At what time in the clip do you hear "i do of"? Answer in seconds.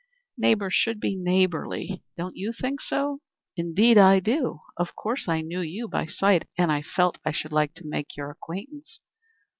3.99-4.95